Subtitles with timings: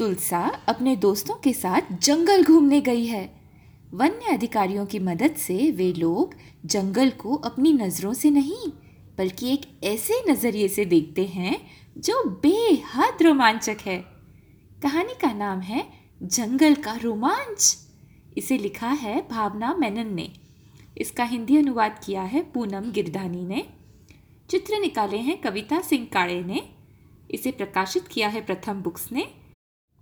[0.00, 3.40] तुलसा अपने दोस्तों के साथ जंगल घूमने गई है।
[3.94, 6.34] वन्य अधिकारियों की मदद से वे लोग
[6.66, 8.68] जंगल को अपनी नज़रों से नहीं,
[9.18, 11.56] बल्कि एक ऐसे नज़रिए से देखते हैं
[11.98, 13.98] जो बेहद रोमांचक है।
[14.82, 15.84] कहानी का नाम है
[16.22, 17.76] जंगल का रोमांच।
[18.38, 20.30] इसे लिखा है भावना मेनन ने।
[20.98, 23.66] इसका हिंदी अनुवाद किया है पूनम गिरधानी ने।
[24.50, 26.62] चित्र निकाले हैं कविता सिंह काड़े ने।
[27.30, 29.39] इसे प्रकाशित किया है प्रथम बुक्स ने।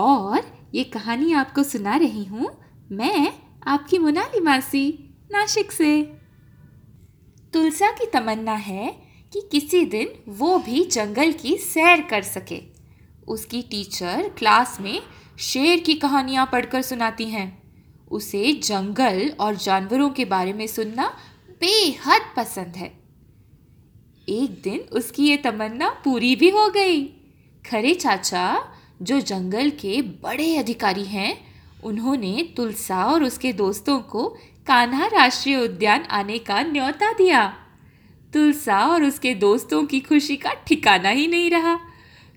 [0.00, 0.40] और
[0.74, 2.50] ये कहानी आपको सुना रही हूँ
[2.92, 3.32] मैं
[3.66, 6.02] आपकी मोनाली मासी नासिक से।
[7.52, 8.88] तुलसा की तमन्ना है
[9.32, 12.60] कि किसी दिन वो भी जंगल की सैर कर सके।
[13.28, 15.02] उसकी टीचर क्लास में
[15.38, 17.62] शेर की कहानियाँ पढ़कर सुनाती हैं।
[18.10, 21.06] उसे जंगल और जानवरों के बारे में सुनना
[21.60, 22.92] बेहद पसंद है।
[24.28, 27.02] एक दिन उसकी ये तमन्ना पूरी भी हो गई।
[27.64, 28.69] खरे चाचा
[29.02, 31.38] जो जंगल के बड़े अधिकारी हैं,
[31.84, 34.28] उन्होंने तुलसा और उसके दोस्तों को
[34.66, 37.56] कान्हा राष्ट्रीय उद्यान आने का न्योता दिया।
[38.32, 41.74] तुलसा और उसके दोस्तों की खुशी का ठिकाना ही नहीं रहा।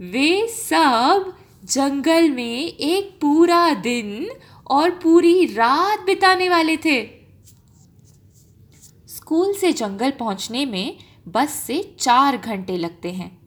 [0.00, 4.30] वे सब जंगल में एक पूरा दिन
[4.66, 7.02] और पूरी रात बिताने वाले थे।
[9.08, 10.96] स्कूल से जंगल पहुँचने में
[11.28, 13.38] बस से चार घंटे लगते हैं।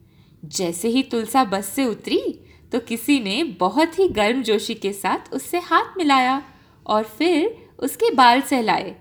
[0.46, 2.40] जैसे ही तुलसा बस से उतरी
[2.72, 6.44] तो किसी ने बहुत ही गर्म जोशी के साथ उससे हाथ मिलाया
[6.88, 8.96] और फिर उसके बाल सहलाए।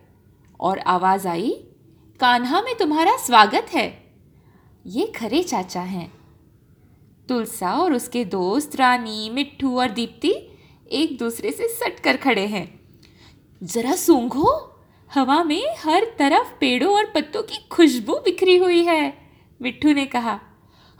[0.60, 1.50] और आवाज़ आई,
[2.20, 4.14] कान्हा में तुम्हारा स्वागत है।
[4.86, 6.12] ये खरे चाचा हैं।
[7.28, 10.34] तुलसा और उसके दोस्त रानी, मिट्टू और दीप्ति
[10.92, 12.80] एक दूसरे से सट कर खड़े हैं।
[13.62, 14.80] जरा सूंघो,
[15.14, 19.18] हवा में हर तरफ़ पेड़ों और पत्तों की खुशबू बिखरी हुई है,
[19.62, 20.40] मिट्टू ने कहा।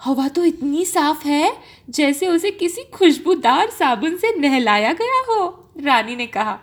[0.00, 1.56] हवा तो इतनी साफ़ है
[1.90, 6.58] जैसे उसे किसी खुशबूदार साबुन से नहलाया गया हो, रानी ने कहा।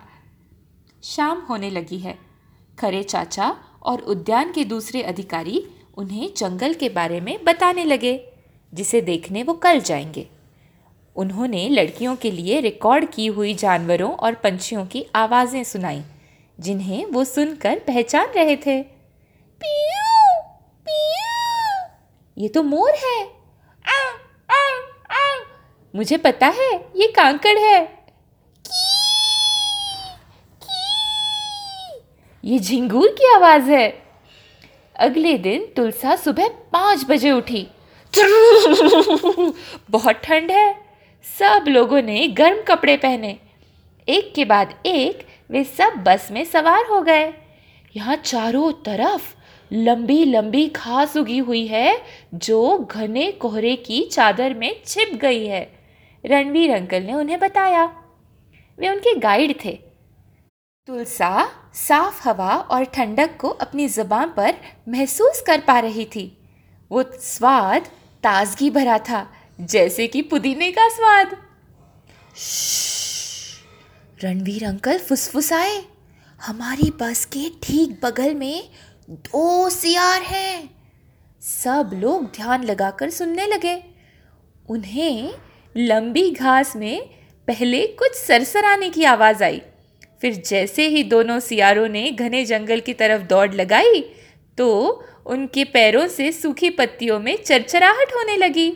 [1.03, 2.17] शाम होने लगी है।
[2.79, 5.65] खरे चाचा और उद्यान के दूसरे अधिकारी
[5.97, 8.25] उन्हें जंगल के बारे में बताने लगे,
[8.73, 10.27] जिसे देखने वो कल जाएँगे।
[11.15, 16.01] उन्होंने लड़कियों के लिए रिकॉर्ड की हुई जानवरों और पंछियों की आवाज़ें सुनाई,
[16.59, 18.83] जिन्हें वो सुनकर पहचान रहे थे।
[19.61, 20.02] पियू।
[22.37, 23.27] ये तो मोर है।
[23.87, 24.09] आ,
[24.49, 24.69] आ,
[25.11, 25.39] आ।
[25.95, 28.03] मुझे पता है ये कांकड़ है।
[32.45, 34.03] ये झिंगूर की आवाज़ है।
[34.95, 37.67] अगले दिन तुलसा सुबह पाँच बजे उठी।
[39.89, 40.75] बहुत ठंड है।
[41.39, 43.39] सब लोगों ने गर्म कपड़े पहने।
[44.09, 47.33] एक के बाद एक वे सब बस में सवार हो गए।
[47.95, 49.35] यहाँ चारों तरफ़
[49.75, 52.01] लंबी लंबी घास उगी हुई है,
[52.33, 55.73] जो घने कोहरे की चादर में छिप गई है।
[56.25, 57.85] रणवीर अंकल ने उन्हें बताया।
[58.79, 59.79] वे उनके गाइड थे।
[60.87, 64.53] तुलसा साफ़ हवा और ठंडक को अपनी ज़बान पर
[64.89, 66.37] महसूस कर पा रही थी।
[66.91, 67.81] वो स्वाद
[68.23, 71.37] ताजगी भरा था, जैसे कि पुदीने का स्वाद।
[74.23, 75.83] रणवीर अंकल फुसफुसाए।
[76.41, 78.69] हमारी बस के ठीक बगल में
[79.09, 80.69] दो सियार हैं।
[81.41, 83.83] सब लोग ध्यान लगाकर सुनने लगे।
[84.69, 85.33] उन्हें
[85.77, 87.09] लंबी घास में
[87.47, 89.61] पहले कुछ सरसराने की आवाज़ आई।
[90.21, 94.01] फिर जैसे ही दोनों सियारों ने घने जंगल की तरफ़ दौड़ लगाई
[94.57, 94.69] तो
[95.25, 98.69] उनके पैरों से सूखी पत्तियों में चरचराहट होने लगी।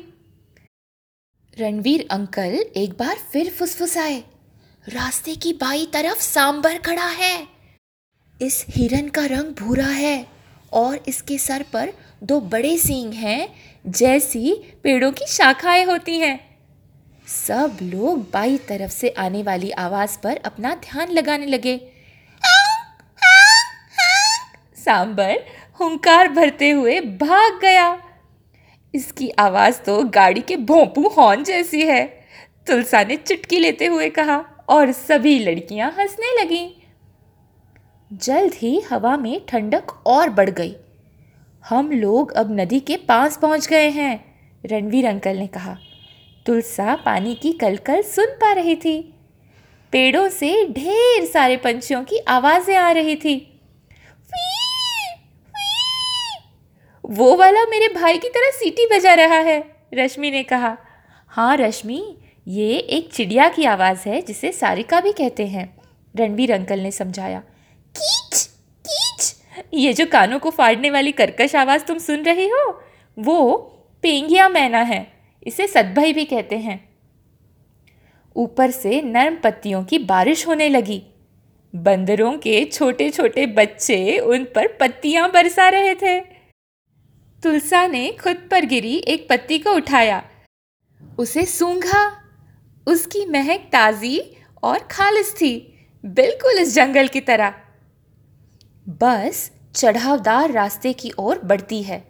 [1.58, 4.24] रणवीर अंकल एक बार फिर फुसफुसाए।
[4.88, 7.57] रास्ते की बाई तरफ़ सांबर खड़ा है।
[8.42, 10.26] इस हिरन का रंग भूरा है
[10.72, 11.92] और इसके सर पर
[12.24, 13.48] दो बड़े सींग हैं,
[13.86, 14.54] जैसी
[14.84, 16.40] पेड़ों की शाखाएँ होती हैं।
[17.28, 21.80] सब लोग बाई तरफ़ से आने वाली आवाज़ पर अपना ध्यान लगाने लगे।
[24.78, 25.44] सांबर
[25.80, 27.92] हुंकार भरते हुए भाग गया।
[28.94, 32.06] इसकी आवाज़ तो गाड़ी के भोंपू हॉर्न जैसी है,
[32.68, 36.70] तुलसा ने चुटकी लेते हुए कहा और सभी लड़कियाँ हंसने लगीं।
[38.12, 40.76] जल्द ही हवा में ठंडक और बढ़ गई।
[41.64, 44.24] हम लोग अब नदी के पास पहुँच गए हैं,
[44.64, 45.78] रणवीर अंकल ने कहा।
[46.46, 49.00] तुलसा पानी की कलकल सुन पा रही थी।
[49.94, 53.36] पेड़ों से ढेर सारे पंछियों की आवाज़ें आ रही थी।
[57.04, 59.60] वो वाला मेरे भाई की तरह सीटी बजा रहा है,
[59.94, 60.76] रश्मि ने कहा।
[61.32, 62.18] हाँ रश्मि,
[62.48, 65.70] ये एक चिड़िया की आवाज़ है जिसे सारिका भी कहते हैं,
[66.16, 67.44] रणवीर अंकल ने समझाया।
[67.98, 68.50] कीच
[68.88, 69.36] कीच
[69.74, 72.84] ये जो कानों को फाड़ने वाली कर्कश आवाज़ तुम सुन रही हो,
[73.20, 73.58] वो
[74.02, 75.12] पेंगिया मैना है।
[75.48, 76.90] इसे सदभाई भी कहते हैं।
[78.36, 81.04] ऊपर से नरम पत्तियों की बारिश होने लगी।
[81.76, 86.20] बंदरों के छोटे छोटे बच्चे उन पर पत्तियाँ बरसा रहे थे।
[87.44, 90.24] तुलसा ने खुद पर गिरी एक पत्ती को उठाया।
[91.20, 92.24] उसे सूंघा।
[92.88, 94.22] उसकी महक ताज़ी
[94.64, 97.54] और खालिस थी, बिल्कुल इस जंगल की तरह।
[98.90, 102.08] बस चढ़ावदार रास्ते की ओर बढ़ती है।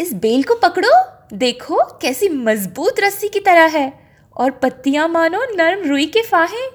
[0.00, 0.90] इस बेल को पकड़ो,
[1.36, 3.92] देखो कैसी मज़बूत रस्सी की तरह है
[4.36, 6.70] और पत्तियाँ मानो नरम रुई के फाहे।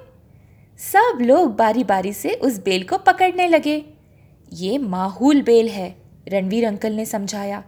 [0.78, 3.84] सब लोग बारी बारी से उस बेल को पकड़ने लगे।
[4.52, 7.64] ये माहूल बेल है, रणवीर अंकल ने समझाया।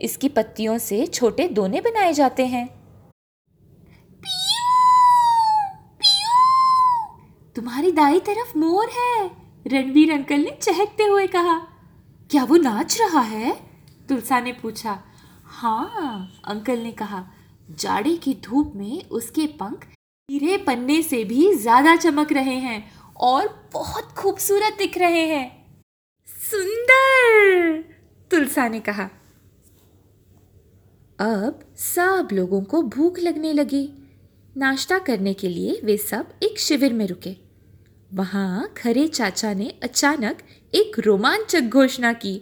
[0.00, 2.68] इसकी पत्तियों से छोटे दोने बनाए जाते हैं।
[7.56, 11.58] तुम्हारी दाई तरफ़ मोर है। रणवीर अंकल ने चहकते हुए कहा,
[12.30, 13.52] क्या वो नाच रहा है?
[14.08, 14.98] तुलसा ने पूछा
[15.44, 17.24] हाँ अंकल ने कहा,
[17.70, 19.86] जाड़े की धूप में उसके पंख
[20.28, 22.82] हीरे पन्ने से भी ज़्यादा चमक रहे हैं
[23.20, 25.46] और बहुत खूबसूरत दिख रहे हैं।
[26.28, 27.82] सुंदर,
[28.30, 29.04] तुलसा ने कहा।
[31.18, 33.88] अब सब लोगों को भूख लगने लगी।
[34.56, 37.36] नाश्ता करने के लिए वे सब एक शिविर में रुके।
[38.10, 40.38] वहाँ खरे चाचा ने अचानक
[40.72, 42.40] एक रोमांचक घोषणा की।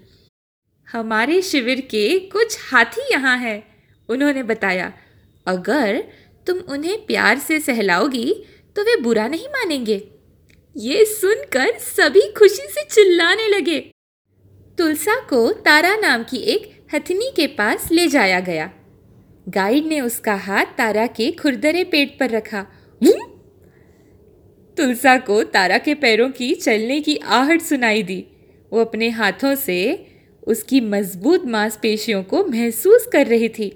[0.89, 3.63] हमारे शिविर के कुछ हाथी यहाँ हैं,
[4.09, 4.93] उन्होंने बताया।
[5.47, 6.03] अगर
[6.47, 8.33] तुम उन्हें प्यार से सहलाओगी
[8.77, 10.03] तो वे बुरा नहीं मानेंगे।
[10.77, 13.79] ये सुनकर सभी खुशी से चिल्लाने लगे।
[14.79, 18.71] तुलसा को तारा नाम की एक हथनी के पास ले जाया गया।
[19.49, 22.67] गाइड ने उसका हाथ तारा के खुरदरे पेट पर रखा।
[24.79, 28.25] तुलसा को तारा के पैरों की चलने की आहट सुनाई दी।
[28.73, 30.07] वो अपने हाथों से
[30.43, 33.69] उसकी मज़बूत मांसपेशियों को महसूस कर रही थी।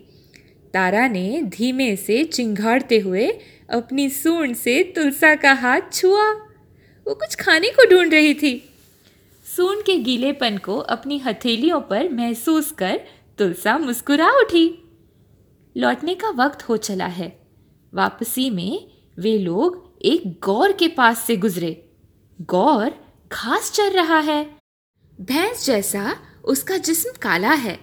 [0.75, 3.27] तारा ने धीमे से चिंगाड़ते हुए
[3.71, 6.31] अपनी सूंड से तुलसा का हाथ छुआ।
[7.07, 8.69] वो कुछ खाने को ढूंढ रही थी।
[9.57, 13.01] सूंड के गीलेपन को अपनी हथेलियों पर महसूस कर
[13.39, 14.67] तुलसा मुस्कुरा उठी।
[15.77, 17.41] लौटने का वक्त हो चला है।
[17.95, 18.89] वापसी में
[19.19, 21.91] वे लोग एक गौर के पास से गुजरे।
[22.41, 22.95] गौर
[23.33, 24.45] घास चर रहा है।
[25.21, 27.77] भैंस जैसा उसका जिस्म काला है,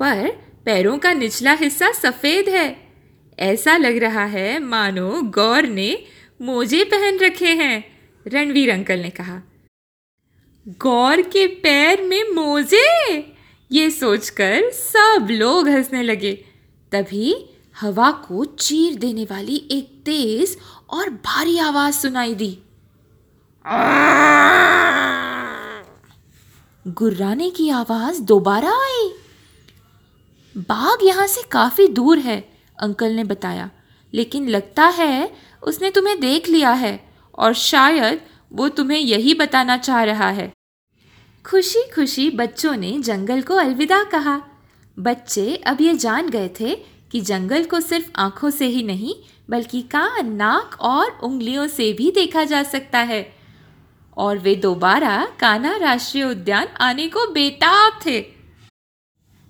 [0.00, 0.30] पर
[0.64, 2.76] पैरों का निचला हिस्सा सफ़ेद है।
[3.38, 6.04] ऐसा लग रहा है, मानो गौर ने
[6.42, 7.84] मोजे पहन रखे हैं,
[8.26, 9.42] रणवीर अंकल ने कहा।
[10.68, 13.18] गौर के पैर में मोजे?
[13.72, 16.44] ये सोचकर सब लोग हंसने लगे।
[16.92, 17.46] तभी
[17.80, 20.58] हवा को चीर देने वाली एक तेज
[20.90, 22.58] और भारी आवाज़ सुनाई दी।
[26.86, 29.14] गुर्राने की आवाज़ दोबारा आई।
[30.56, 33.70] बाघ यहाँ से काफ़ी दूर है, अंकल ने बताया।
[34.14, 35.32] लेकिन लगता है
[35.62, 37.08] उसने तुम्हें देख लिया है
[37.38, 38.20] और शायद
[38.52, 40.52] वो तुम्हें यही बताना चाह रहा है।
[41.46, 44.42] खुशी खुशी बच्चों ने जंगल को अलविदा कहा।
[44.98, 46.74] बच्चे अब ये जान गए थे
[47.10, 49.14] कि जंगल को सिर्फ़ आँखों से ही नहीं
[49.50, 53.34] बल्कि कान, नाक और उंगलियों से भी देखा जा सकता है।
[54.16, 58.20] और वे दोबारा कान्हा राष्ट्रीय उद्यान आने को बेताब थे।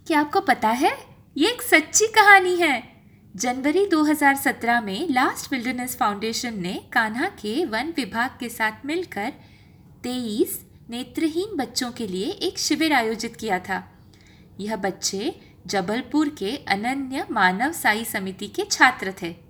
[0.06, 0.98] क्या आपको पता है,
[1.36, 3.02] ये एक सच्ची कहानी है?
[3.36, 9.32] जनवरी 2017 में लास्ट विल्डरनेस फाउंडेशन ने कान्हा के वन विभाग के साथ मिलकर
[10.02, 13.98] 23 नेत्रहीन बच्चों के लिए एक शिविर आयोजित किया था।
[14.60, 19.49] यह बच्चे जबलपुर के अनन्य मानव साई समिति के छात्र थे।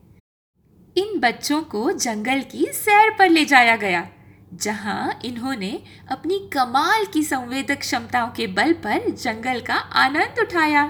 [0.97, 4.06] इन बच्चों को जंगल की सैर पर ले जाया गया,
[4.54, 10.85] जहाँ इन्होंने अपनी कमाल की संवेदक क्षमताओं के बल पर जंगल का आनंद उठाया।